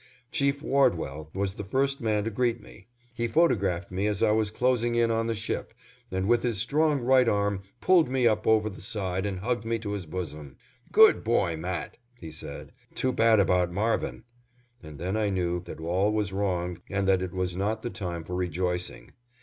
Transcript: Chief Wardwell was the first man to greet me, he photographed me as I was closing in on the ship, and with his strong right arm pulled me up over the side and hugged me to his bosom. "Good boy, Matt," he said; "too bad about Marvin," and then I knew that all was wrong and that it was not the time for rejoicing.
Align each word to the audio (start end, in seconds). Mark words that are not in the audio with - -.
Chief 0.31 0.63
Wardwell 0.63 1.29
was 1.35 1.53
the 1.53 1.63
first 1.63 2.01
man 2.01 2.23
to 2.23 2.31
greet 2.31 2.59
me, 2.59 2.87
he 3.13 3.27
photographed 3.27 3.91
me 3.91 4.07
as 4.07 4.23
I 4.23 4.31
was 4.31 4.49
closing 4.49 4.95
in 4.95 5.11
on 5.11 5.27
the 5.27 5.35
ship, 5.35 5.75
and 6.09 6.27
with 6.27 6.41
his 6.41 6.57
strong 6.57 7.01
right 7.01 7.29
arm 7.29 7.61
pulled 7.81 8.09
me 8.09 8.25
up 8.25 8.47
over 8.47 8.67
the 8.67 8.81
side 8.81 9.27
and 9.27 9.41
hugged 9.41 9.63
me 9.63 9.77
to 9.77 9.91
his 9.91 10.07
bosom. 10.07 10.55
"Good 10.91 11.23
boy, 11.23 11.55
Matt," 11.55 11.97
he 12.19 12.31
said; 12.31 12.71
"too 12.95 13.11
bad 13.13 13.39
about 13.39 13.71
Marvin," 13.71 14.23
and 14.81 14.97
then 14.97 15.15
I 15.15 15.29
knew 15.29 15.59
that 15.65 15.79
all 15.79 16.11
was 16.11 16.33
wrong 16.33 16.81
and 16.89 17.07
that 17.07 17.21
it 17.21 17.31
was 17.31 17.55
not 17.55 17.83
the 17.83 17.91
time 17.91 18.23
for 18.23 18.33
rejoicing. 18.33 19.11